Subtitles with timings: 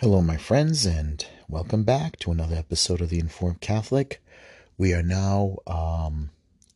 [0.00, 4.22] Hello, my friends, and welcome back to another episode of The Informed Catholic.
[4.76, 6.30] We are now um,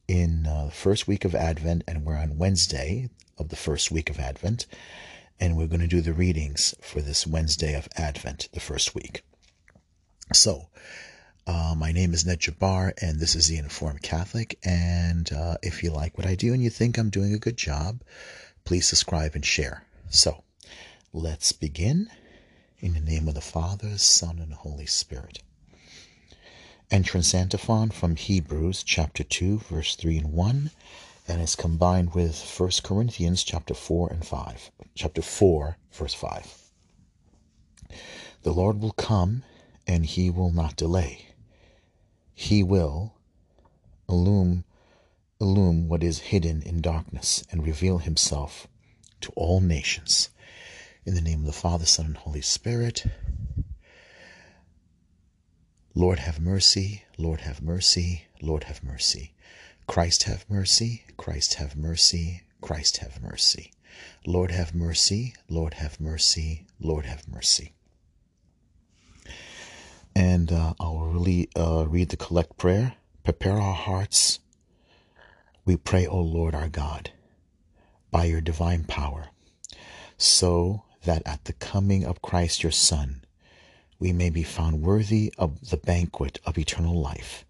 [0.09, 4.11] in uh, the first week of Advent, and we're on Wednesday of the first week
[4.11, 4.67] of Advent,
[5.39, 9.23] and we're going to do the readings for this Wednesday of Advent, the first week.
[10.33, 10.67] So,
[11.47, 14.59] uh, my name is Ned Jabbar, and this is The Informed Catholic.
[14.65, 17.57] And uh, if you like what I do and you think I'm doing a good
[17.57, 18.03] job,
[18.65, 19.85] please subscribe and share.
[20.11, 20.43] So,
[21.13, 22.09] let's begin.
[22.83, 25.39] In the name of the Father, Son, and Holy Spirit.
[26.91, 30.73] Entrance antiphon from Hebrews chapter 2, verse 3 and 1,
[31.29, 34.73] and is combined with 1 Corinthians chapter 4 and 5.
[34.97, 36.73] Chapter 4, verse 5.
[38.43, 39.45] The Lord will come,
[39.87, 41.27] and he will not delay.
[42.35, 43.15] He will
[44.09, 44.65] illume,
[45.41, 48.67] illume what is hidden in darkness and reveal himself
[49.21, 50.31] to all nations.
[51.05, 53.05] In the name of the Father, Son, and Holy Spirit.
[55.97, 59.35] Lord have mercy, Lord have mercy, Lord have mercy.
[59.89, 63.73] Christ have mercy, Christ have mercy, Christ have mercy.
[64.25, 67.73] Lord have mercy, Lord have mercy, Lord have mercy.
[70.15, 72.95] And uh, I'll really uh, read the collect prayer.
[73.25, 74.39] Prepare our hearts.
[75.65, 77.11] We pray, O Lord our God,
[78.13, 79.31] by your divine power,
[80.17, 83.23] so that at the coming of Christ your Son,
[83.99, 87.45] we may be found worthy of the banquet of eternal life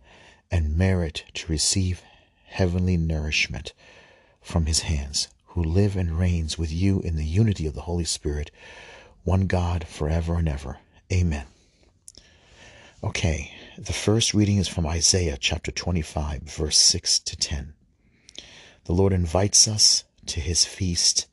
[0.51, 2.03] and merit to receive
[2.47, 3.73] heavenly nourishment
[4.41, 8.05] from his hands, who live and reigns with you in the unity of the Holy
[8.05, 8.51] Spirit,
[9.25, 10.79] one God forever and ever.
[11.13, 11.47] Amen.
[13.05, 17.75] Okay, the first reading is from Isaiah chapter 25, verse 6 to 10.
[18.85, 21.27] The Lord invites us to his feast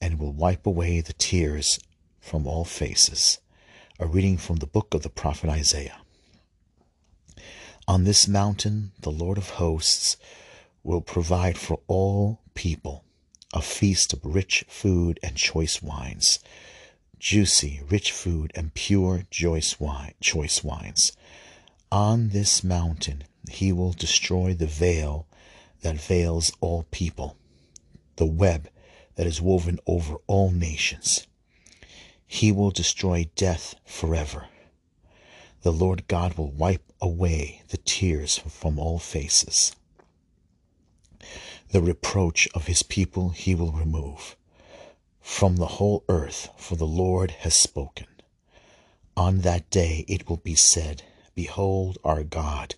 [0.00, 1.78] and will wipe away the tears
[2.20, 3.38] from all faces.
[3.98, 6.00] A reading from the book of the prophet Isaiah.
[7.86, 10.16] On this mountain, the Lord of hosts
[10.82, 13.04] will provide for all people
[13.52, 16.38] a feast of rich food and choice wines,
[17.18, 21.12] juicy, rich food and pure choice wine, choice wines.
[21.92, 25.26] On this mountain, he will destroy the veil
[25.82, 27.36] that veils all people,
[28.16, 28.68] the web
[29.20, 31.26] that is woven over all nations.
[32.26, 34.46] He will destroy death forever.
[35.60, 39.76] The Lord God will wipe away the tears from all faces.
[41.70, 44.36] The reproach of his people he will remove
[45.20, 48.06] from the whole earth, for the Lord has spoken.
[49.18, 51.02] On that day it will be said,
[51.34, 52.74] Behold our God,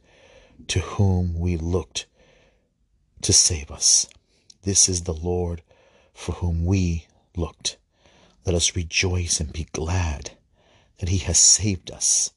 [0.67, 2.07] to whom we looked
[3.21, 4.09] to save us.
[4.63, 5.63] This is the Lord
[6.13, 7.07] for whom we
[7.37, 7.77] looked.
[8.45, 10.33] Let us rejoice and be glad
[10.99, 12.33] that he has saved us.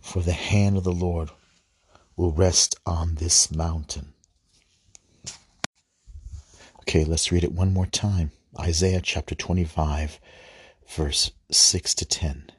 [0.00, 1.30] For the hand of the Lord
[2.16, 4.12] will rest on this mountain.
[6.80, 8.32] Okay, let's read it one more time.
[8.58, 10.20] Isaiah chapter 25,
[10.88, 12.50] verse 6 to 10.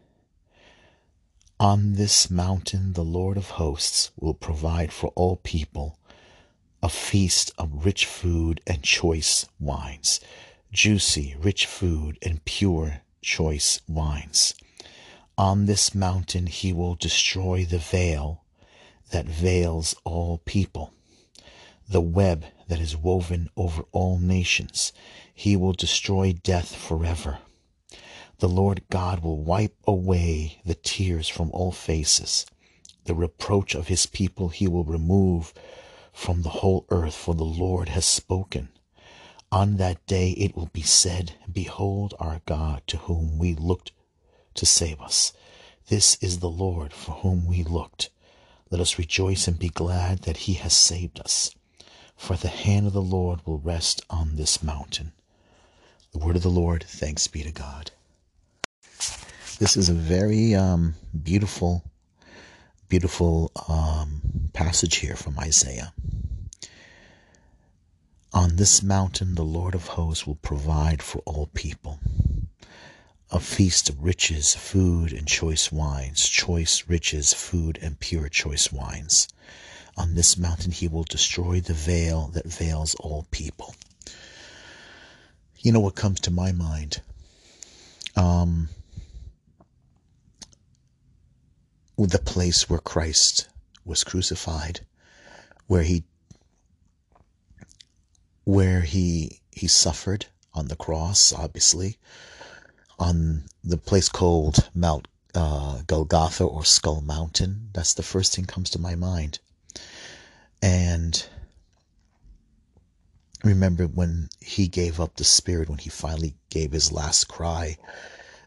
[1.59, 6.00] On this mountain the Lord of hosts will provide for all people
[6.84, 10.20] a feast of rich food and choice wines,
[10.70, 14.54] juicy, rich food and pure, choice wines.
[15.38, 18.44] On this mountain he will destroy the veil
[19.12, 20.92] that veils all people,
[21.88, 24.92] the web that is woven over all nations.
[25.34, 27.38] He will destroy death forever.
[28.40, 32.46] The Lord God will wipe away the tears from all faces.
[33.06, 35.54] The reproach of his people he will remove
[36.13, 38.69] from the whole earth, for the Lord has spoken.
[39.51, 43.91] On that day it will be said, Behold our God, to whom we looked
[44.53, 45.34] to save us.
[45.90, 48.09] This is the Lord for whom we looked.
[48.69, 51.51] Let us rejoice and be glad that he has saved us.
[52.16, 55.12] For the hand of the Lord will rest on this mountain.
[56.12, 57.91] The word of the Lord, thanks be to God.
[59.59, 61.83] This is a very um, beautiful,
[62.89, 64.21] beautiful um,
[64.53, 65.94] passage here from Isaiah.
[68.33, 72.00] On this mountain the Lord of hosts will provide for all people
[73.31, 79.27] a feast of riches, food, and choice wines, choice riches, food, and pure choice wines.
[79.97, 83.75] On this mountain he will destroy the veil that veils all people.
[85.59, 87.01] You know what comes to my mind?
[88.15, 88.69] Um,
[91.98, 93.50] the place where Christ
[93.86, 94.81] was crucified,
[95.68, 96.04] where he
[98.45, 101.98] where he he suffered on the cross, obviously,
[103.00, 107.69] on the place called Mount uh, Golgotha or Skull Mountain.
[107.74, 109.40] That's the first thing comes to my mind.
[110.62, 111.25] And
[113.44, 117.78] remember when he gave up the spirit, when he finally gave his last cry,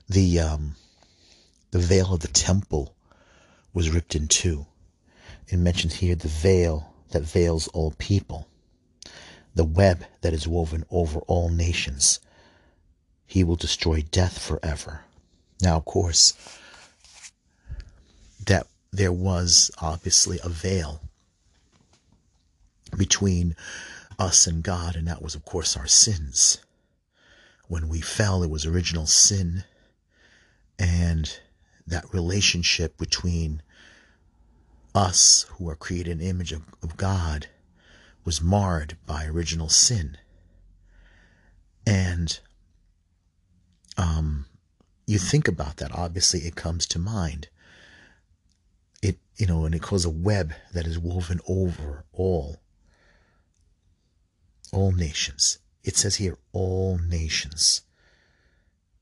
[0.08, 0.76] the um,
[1.70, 2.95] the veil of the temple
[3.76, 4.64] was ripped in two.
[5.48, 8.48] It mentions here the veil that veils all people,
[9.54, 12.18] the web that is woven over all nations.
[13.26, 15.02] He will destroy death forever.
[15.60, 16.32] Now, of course,
[18.46, 21.02] that there was obviously a veil
[22.96, 23.56] between
[24.18, 26.64] us and God, and that was, of course, our sins.
[27.68, 29.64] When we fell, it was original sin,
[30.78, 31.40] and
[31.86, 33.62] that relationship between
[34.94, 37.48] us, who are created in the image of, of God,
[38.24, 40.16] was marred by original sin.
[41.86, 42.38] And
[43.96, 44.46] um,
[45.06, 47.48] you think about that, obviously it comes to mind.
[49.02, 52.56] It, you know, and it calls a web that is woven over all,
[54.72, 55.58] all nations.
[55.84, 57.82] It says here, all nations.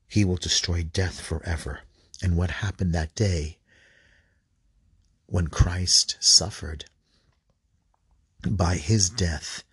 [0.07, 1.79] He will destroy death forever.
[2.21, 3.57] And what happened that day
[5.25, 6.85] when Christ suffered?
[8.47, 9.63] By his death,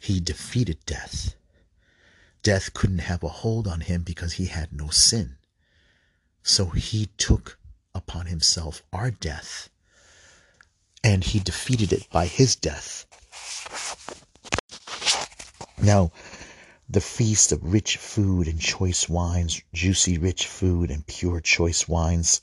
[0.00, 1.34] he defeated death.
[2.42, 5.36] Death couldn't have a hold on him because he had no sin.
[6.42, 7.58] So he took
[7.94, 9.68] upon himself our death
[11.02, 13.06] and he defeated it by his death.
[15.80, 16.12] Now,
[16.90, 22.40] the feast of rich food and choice wines, juicy rich food and pure choice wines.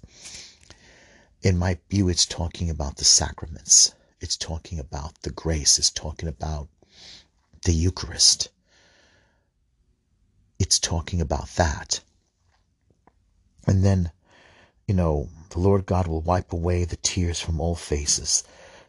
[1.41, 3.95] In my view, it's talking about the sacraments.
[4.21, 5.79] It's talking about the grace.
[5.79, 6.67] It's talking about
[7.63, 8.49] the Eucharist.
[10.59, 12.01] It's talking about that.
[13.65, 14.11] And then,
[14.87, 18.43] you know, the Lord God will wipe away the tears from all faces.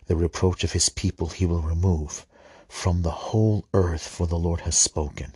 [0.05, 2.27] The reproach of his people he will remove
[2.69, 5.35] from the whole earth, for the Lord has spoken.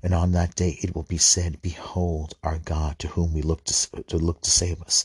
[0.00, 3.64] And on that day it will be said, Behold our God to whom we look
[3.64, 5.04] to, look to save us.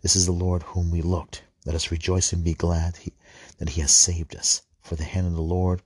[0.00, 1.42] This is the Lord whom we looked.
[1.66, 2.98] Let us rejoice and be glad
[3.58, 4.62] that he has saved us.
[4.80, 5.82] For the hand of the Lord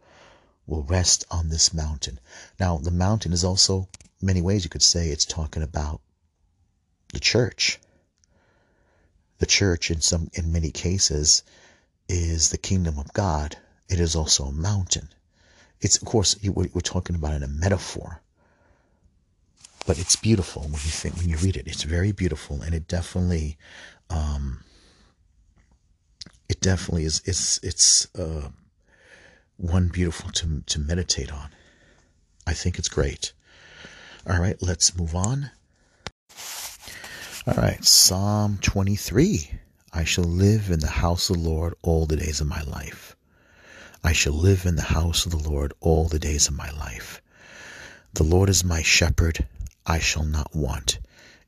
[0.66, 2.20] will rest on this mountain.
[2.60, 3.88] Now, the mountain is also
[4.20, 6.02] many ways you could say it's talking about
[7.14, 7.80] the church.
[9.38, 11.42] The church, in some, in many cases,
[12.06, 13.56] is the kingdom of God.
[13.88, 15.08] It is also a mountain.
[15.80, 18.20] It's, of course, we're talking about in a metaphor
[19.86, 21.66] but it's beautiful when you think when you read it.
[21.66, 23.56] It's very beautiful, and it definitely,
[24.10, 24.64] um,
[26.48, 27.22] it definitely is.
[27.24, 28.48] It's it's uh,
[29.56, 31.50] one beautiful to to meditate on.
[32.46, 33.32] I think it's great.
[34.28, 35.50] All right, let's move on.
[37.46, 39.50] All right, Psalm 23.
[39.92, 43.16] I shall live in the house of the Lord all the days of my life.
[44.04, 47.20] I shall live in the house of the Lord all the days of my life.
[48.14, 49.46] The Lord is my shepherd,
[49.86, 50.98] I shall not want.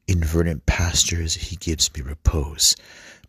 [0.06, 2.76] In verdant pastures he gives me repose.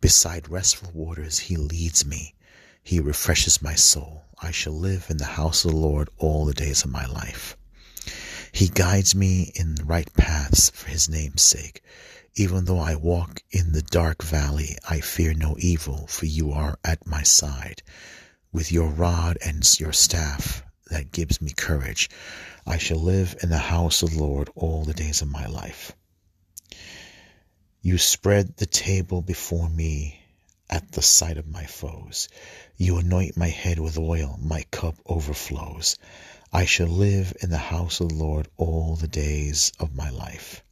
[0.02, 2.34] Beside restful waters he leads me.
[2.84, 4.26] He refreshes my soul.
[4.42, 7.56] I shall live in the house of the Lord all the days of my life.
[8.52, 11.82] He guides me in the right paths for his name's sake.
[12.36, 16.78] Even though I walk in the dark valley, I fear no evil, for you are
[16.84, 17.84] at my side.
[18.52, 22.10] With your rod and your staff, that gives me courage.
[22.66, 25.94] I shall live in the house of the Lord all the days of my life.
[27.82, 30.20] You spread the table before me
[30.70, 32.28] at the sight of my foes.
[32.78, 35.98] You anoint my head with oil, my cup overflows.
[36.52, 40.64] I shall live in the house of the Lord all the days of my life.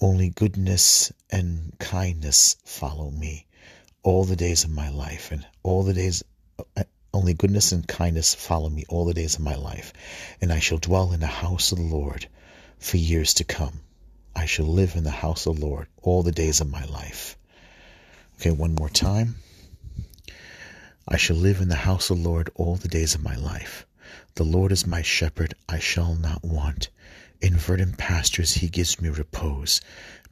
[0.00, 3.46] Only goodness and kindness follow me
[4.02, 6.22] all the days of my life, and all the days
[7.12, 9.92] only goodness and kindness follow me all the days of my life,
[10.40, 12.28] and I shall dwell in the house of the Lord
[12.78, 13.80] for years to come.
[14.34, 17.36] I shall live in the house of the Lord all the days of my life.
[18.38, 19.36] Okay, one more time.
[21.08, 23.86] I shall live in the house of the Lord all the days of my life.
[24.34, 26.90] The Lord is my shepherd, I shall not want.
[27.40, 29.80] In verdant pastures he gives me repose.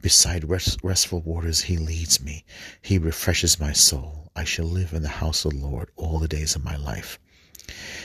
[0.01, 2.43] Beside rest, restful waters he leads me.
[2.81, 4.31] He refreshes my soul.
[4.35, 7.19] I shall live in the house of the Lord all the days of my life.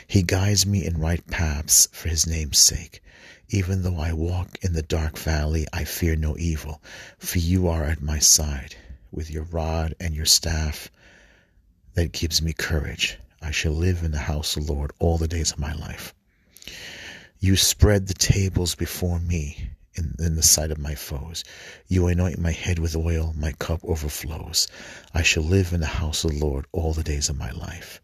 [0.07, 3.03] He guides me in right paths for his name's sake.
[3.49, 6.83] Even though I walk in the dark valley, I fear no evil,
[7.19, 8.77] for you are at my side.
[9.11, 10.91] With your rod and your staff,
[11.95, 13.19] that gives me courage.
[13.43, 16.15] I shall live in the house of the Lord all the days of my life.
[17.41, 21.45] You spread the tables before me in, in the sight of my foes.
[21.89, 24.69] You anoint my head with oil, my cup overflows.
[25.13, 28.01] I shall live in the house of the Lord all the days of my life.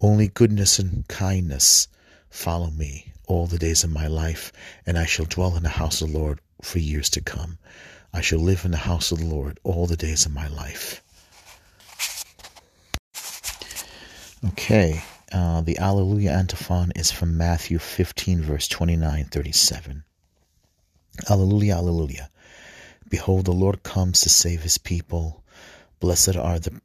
[0.00, 1.88] Only goodness and kindness
[2.28, 4.52] follow me all the days of my life,
[4.84, 7.58] and I shall dwell in the house of the Lord for years to come.
[8.12, 11.02] I shall live in the house of the Lord all the days of my life.
[14.44, 20.04] Okay, uh, the Alleluia antiphon is from Matthew 15, verse 29 37.
[21.28, 22.30] Alleluia, Alleluia.
[23.08, 25.44] Behold, the Lord comes to save his people.
[26.00, 26.80] Blessed are the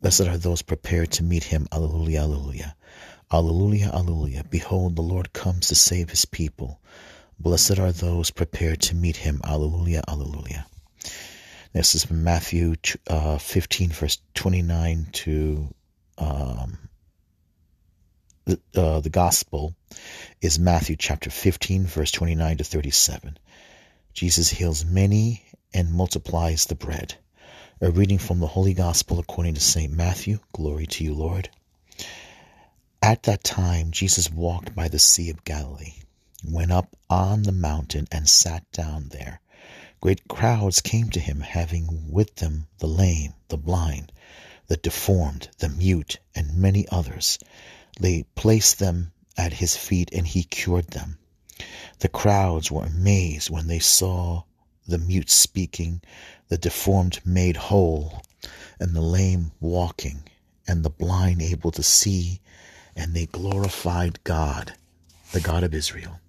[0.00, 1.66] blessed are those prepared to meet him.
[1.72, 2.74] Alleluia, Alleluia.
[3.32, 4.44] Alleluia, Alleluia.
[4.44, 6.80] Behold, the Lord comes to save his people.
[7.38, 9.40] Blessed are those prepared to meet him.
[9.44, 10.66] Alleluia, Alleluia.
[11.72, 12.74] This is from Matthew
[13.08, 15.72] uh, 15, verse 29 to
[16.18, 16.78] um,
[18.44, 19.74] the, uh, the gospel
[20.40, 23.38] is Matthew chapter 15, verse 29 to 37.
[24.12, 27.14] Jesus heals many and multiplies the bread.
[27.80, 29.92] A reading from the Holy Gospel according to St.
[29.92, 30.40] Matthew.
[30.52, 31.48] Glory to you, Lord.
[33.02, 35.94] At that time, Jesus walked by the Sea of Galilee,
[36.44, 39.40] went up on the mountain, and sat down there.
[40.00, 44.12] Great crowds came to him, having with them the lame, the blind,
[44.66, 47.38] the deformed, the mute, and many others
[48.00, 51.18] they placed them at his feet and he cured them.
[52.00, 54.44] The crowds were amazed when they saw
[54.86, 56.00] the mute speaking,
[56.48, 58.22] the deformed made whole,
[58.78, 60.22] and the lame walking,
[60.66, 62.40] and the blind able to see,
[62.96, 64.72] and they glorified God,
[65.32, 66.20] the God of Israel.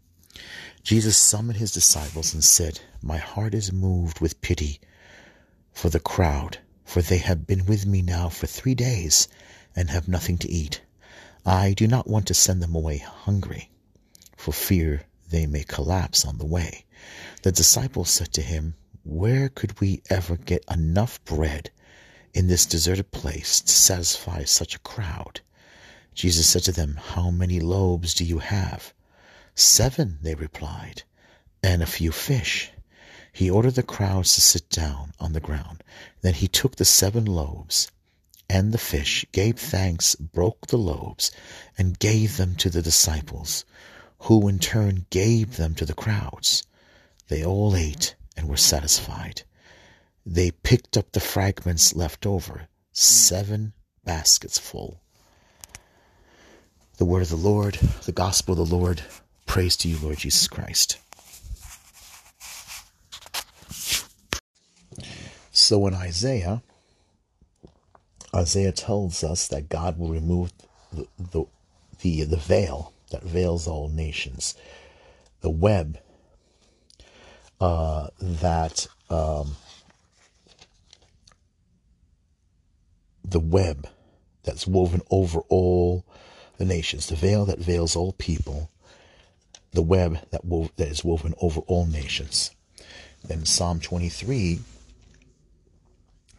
[0.84, 4.82] Jesus summoned his disciples and said, My heart is moved with pity
[5.72, 9.30] for the crowd, for they have been with me now for three days
[9.74, 10.82] and have nothing to eat.
[11.46, 13.72] I do not want to send them away hungry,
[14.36, 16.86] for fear they may collapse on the way.
[17.44, 21.72] The disciples said to him, Where could we ever get enough bread
[22.34, 25.42] in this deserted place to satisfy such a crowd?
[26.14, 28.94] Jesus said to them, How many loaves do you have?
[29.56, 31.04] Seven, they replied,
[31.64, 32.72] and a few fish.
[33.34, 35.84] He ordered the crowds to sit down on the ground.
[36.22, 37.90] Then he took the seven loaves
[38.52, 41.32] and the fish, gave thanks, broke the loaves,
[41.78, 43.64] and gave them to the disciples,
[44.22, 46.64] who in turn gave them to the crowds.
[47.28, 49.44] They all ate and were satisfied.
[50.26, 53.74] They picked up the fragments left over, seven
[54.06, 55.02] baskets full.
[56.98, 57.76] The word of the Lord,
[58.06, 59.02] the gospel of the Lord.
[59.48, 61.00] Praise to you, Lord Jesus Christ.
[65.52, 66.62] So in Isaiah,
[68.36, 70.54] Isaiah tells us that God will remove
[70.94, 71.46] the, the,
[72.02, 74.56] the, the veil that veils all nations,
[75.42, 76.00] the web
[77.60, 79.56] uh, that um,
[83.24, 83.88] the web
[84.44, 86.06] that's woven over all
[86.58, 88.72] the nations, the veil that veils all people,
[89.72, 92.52] the web that, wo- that is woven over all nations.
[93.24, 94.60] Then Psalm 23,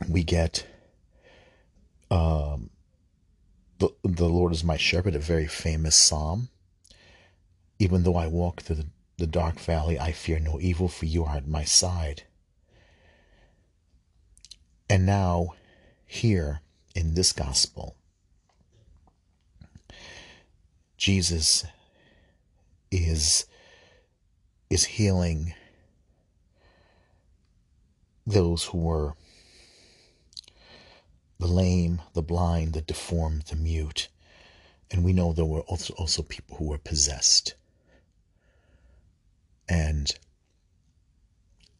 [0.08, 0.66] we get
[2.10, 2.70] um,
[3.78, 6.48] the, the Lord is my shepherd, a very famous psalm.
[7.82, 8.86] Even though I walk through the,
[9.16, 12.22] the dark valley, I fear no evil, for you are at my side.
[14.88, 15.54] And now,
[16.06, 16.60] here
[16.94, 17.96] in this gospel,
[20.96, 21.64] Jesus
[22.92, 23.46] is
[24.70, 25.52] is healing
[28.24, 29.14] those who were
[31.40, 34.06] the lame, the blind, the deformed, the mute.
[34.88, 37.56] And we know there were also, also people who were possessed.
[39.68, 40.10] And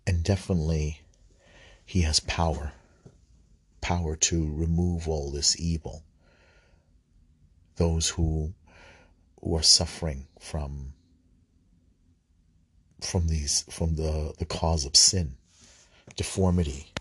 [0.07, 1.03] and definitely
[1.85, 2.73] he has power
[3.81, 6.05] power to remove all this evil.
[7.77, 8.55] Those who
[9.41, 10.93] who are suffering from
[13.01, 15.37] from these from the the cause of sin
[16.17, 16.93] deformity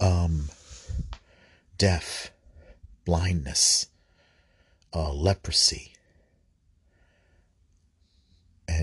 [0.00, 0.48] um
[1.80, 2.30] deaf,
[3.06, 3.86] blindness,
[4.92, 5.94] uh, leprosy,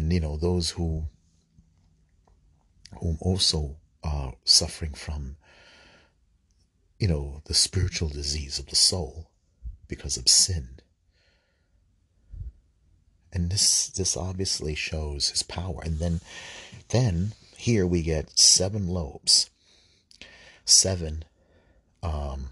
[0.08, 1.04] and you know those who
[3.02, 5.36] whom also are suffering from
[6.98, 9.30] you know the spiritual disease of the soul
[9.90, 10.80] because of sin.
[13.34, 15.82] And this this obviously shows his power.
[15.84, 16.22] And then
[16.88, 19.50] then here we get seven lobes.
[20.64, 21.26] Seven
[22.02, 22.52] um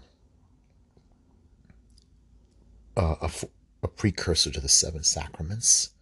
[2.98, 3.30] uh, a,
[3.82, 5.94] a precursor to the seven sacraments,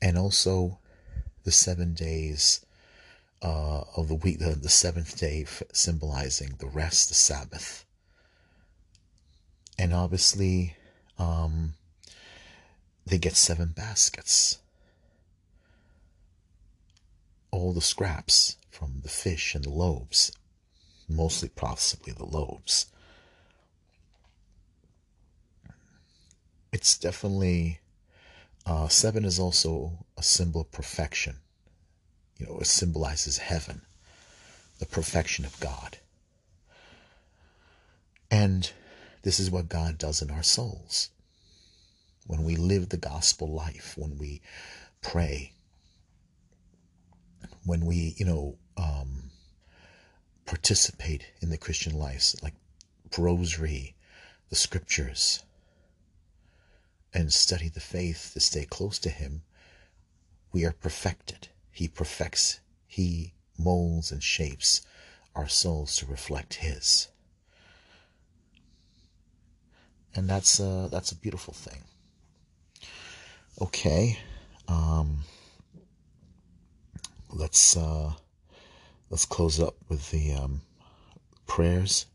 [0.00, 0.78] and also
[1.44, 2.64] the seven days
[3.42, 7.84] uh, of the week, the, the seventh day symbolizing the rest, the Sabbath.
[9.78, 10.76] And obviously,
[11.18, 11.74] um,
[13.06, 14.58] they get seven baskets.
[17.50, 20.32] All the scraps from the fish and the loaves,
[21.08, 22.86] mostly possibly the loaves.
[26.72, 27.80] It's definitely,
[28.68, 31.36] uh, seven is also a symbol of perfection.
[32.36, 33.80] You know, it symbolizes heaven,
[34.78, 35.96] the perfection of God.
[38.30, 38.70] And
[39.22, 41.08] this is what God does in our souls.
[42.26, 44.42] When we live the gospel life, when we
[45.00, 45.52] pray,
[47.64, 49.30] when we, you know, um,
[50.44, 52.54] participate in the Christian life, like
[53.16, 53.94] rosary,
[54.50, 55.42] the scriptures,
[57.12, 59.42] and study the faith to stay close to Him,
[60.52, 61.48] we are perfected.
[61.70, 64.82] He perfects, He molds and shapes
[65.34, 67.08] our souls to reflect His
[70.18, 71.84] and that's a that's a beautiful thing.
[73.60, 74.18] Okay,
[74.66, 75.18] um,
[77.30, 78.12] let's uh,
[79.10, 80.62] let's close up with the um,
[81.46, 82.06] prayers.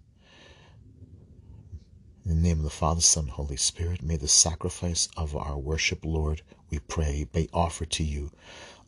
[2.25, 6.05] In the name of the Father, Son, Holy Spirit, may the sacrifice of our worship,
[6.05, 8.31] Lord, we pray, be offered to you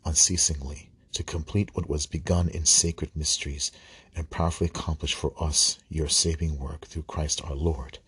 [0.06, 3.70] unceasingly to complete what was begun in sacred mysteries
[4.14, 7.98] and powerfully accomplish for us your saving work through Christ our Lord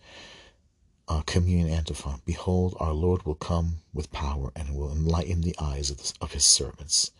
[1.07, 2.21] uh, communion antiphon.
[2.25, 6.31] Behold, our Lord will come with power and will enlighten the eyes of, the, of
[6.31, 7.11] his servants.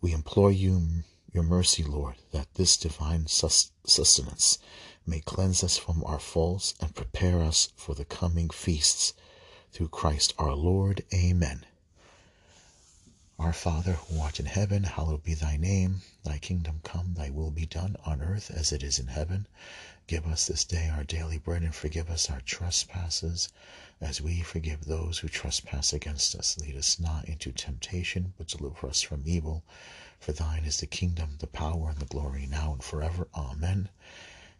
[0.00, 4.58] We implore you, your mercy, Lord, that this divine sustenance
[5.06, 9.14] may cleanse us from our faults and prepare us for the coming feasts.
[9.72, 11.04] Through Christ our Lord.
[11.14, 11.64] Amen.
[13.38, 16.02] Our Father, who art in heaven, hallowed be thy name.
[16.22, 19.48] Thy kingdom come, thy will be done on earth as it is in heaven.
[20.06, 23.48] Give us this day our daily bread and forgive us our trespasses
[24.00, 26.58] as we forgive those who trespass against us.
[26.58, 29.64] Lead us not into temptation, but deliver us from evil.
[30.20, 33.26] For thine is the kingdom, the power, and the glory now and forever.
[33.34, 33.88] Amen.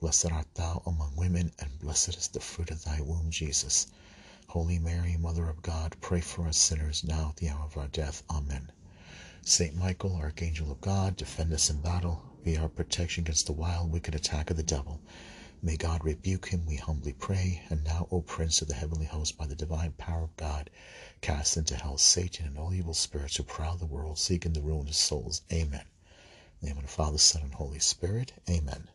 [0.00, 3.86] Blessed art thou among women, and blessed is the fruit of thy womb, Jesus.
[4.48, 7.88] Holy Mary, Mother of God, pray for us sinners, now at the hour of our
[7.88, 8.22] death.
[8.28, 8.72] Amen.
[9.42, 13.92] Saint Michael, Archangel of God, defend us in battle be our protection against the wild,
[13.92, 14.98] wicked attack of the devil.
[15.60, 17.62] May God rebuke him, we humbly pray.
[17.68, 20.70] And now, O Prince of the heavenly host, by the divine power of God,
[21.20, 24.88] cast into hell Satan and all evil spirits who prowl the world, seeking the ruin
[24.88, 25.42] of souls.
[25.52, 25.84] Amen.
[25.84, 25.88] In
[26.62, 28.32] the name of the Father, Son, and Holy Spirit.
[28.48, 28.88] Amen.